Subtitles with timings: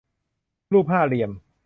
[0.73, 1.31] รูปห้าเหลี่ยม